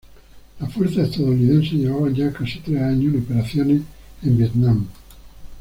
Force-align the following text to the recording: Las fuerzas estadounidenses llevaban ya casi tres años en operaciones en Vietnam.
Las 0.59 0.73
fuerzas 0.73 1.09
estadounidenses 1.09 1.73
llevaban 1.73 2.15
ya 2.15 2.33
casi 2.33 2.57
tres 2.61 2.81
años 2.81 3.13
en 3.13 3.21
operaciones 3.21 3.83
en 4.23 4.35
Vietnam. 4.35 4.87